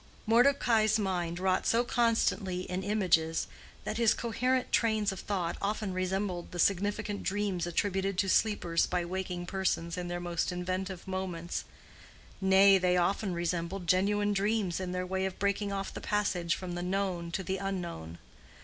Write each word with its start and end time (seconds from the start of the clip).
Mordecai's 0.25 0.97
mind 0.97 1.37
wrought 1.37 1.67
so 1.67 1.83
constantly 1.83 2.61
in 2.61 2.81
images, 2.81 3.45
that 3.83 3.97
his 3.97 4.15
coherent 4.15 4.71
trains 4.71 5.11
of 5.11 5.19
thought 5.19 5.55
often 5.61 5.93
resembled 5.93 6.49
the 6.51 6.57
significant 6.57 7.21
dreams 7.21 7.67
attributed 7.67 8.17
to 8.17 8.27
sleepers 8.27 8.87
by 8.87 9.05
waking 9.05 9.45
persons 9.45 9.99
in 9.99 10.07
their 10.07 10.19
most 10.19 10.51
inventive 10.51 11.07
moments: 11.07 11.65
nay, 12.41 12.79
they 12.79 12.97
often 12.97 13.35
resembled 13.35 13.85
genuine 13.85 14.33
dreams 14.33 14.79
in 14.79 14.91
their 14.91 15.05
way 15.05 15.23
of 15.27 15.37
breaking 15.37 15.71
off 15.71 15.93
the 15.93 16.01
passage 16.01 16.55
from 16.55 16.73
the 16.73 16.81
known 16.81 17.29
to 17.29 17.43
the 17.43 17.57
unknown. 17.57 18.17